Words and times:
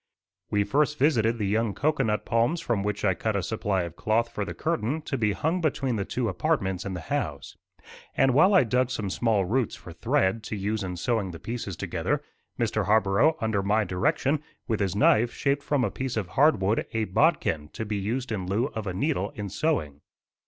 * 0.27 0.49
We 0.49 0.63
first 0.63 0.97
visited 0.97 1.37
the 1.37 1.45
young 1.45 1.75
cocoanut 1.75 2.25
palms 2.25 2.59
from 2.59 2.81
which 2.81 3.05
I 3.05 3.13
cut 3.13 3.35
a 3.35 3.43
supply 3.43 3.83
of 3.83 3.95
cloth 3.95 4.29
for 4.31 4.43
the 4.43 4.55
curtain, 4.55 5.03
to 5.03 5.15
be 5.15 5.31
hung 5.33 5.61
between 5.61 5.95
the 5.95 6.05
two 6.05 6.27
apartments 6.27 6.85
in 6.85 6.95
the 6.95 7.01
house; 7.01 7.55
and 8.17 8.33
while 8.33 8.55
I 8.55 8.63
dug 8.63 8.89
some 8.89 9.11
small 9.11 9.45
roots 9.45 9.75
for 9.75 9.93
thread, 9.93 10.41
to 10.45 10.55
use 10.55 10.83
in 10.83 10.97
sewing 10.97 11.29
the 11.29 11.39
pieces 11.39 11.77
together, 11.77 12.23
Mr. 12.59 12.85
Harborough, 12.85 13.37
under 13.41 13.61
my 13.61 13.83
direction, 13.83 14.41
with 14.67 14.79
his 14.79 14.95
knife 14.95 15.31
shaped 15.33 15.61
from 15.61 15.83
a 15.83 15.91
piece 15.91 16.17
of 16.17 16.29
hard 16.29 16.61
wood, 16.63 16.87
a 16.93 17.03
bodkin, 17.03 17.67
to 17.73 17.85
be 17.85 17.97
used 17.97 18.31
in 18.31 18.47
lieu 18.47 18.69
of 18.69 18.87
a 18.87 18.95
needle 18.95 19.29
in 19.35 19.49
sewing. 19.49 20.01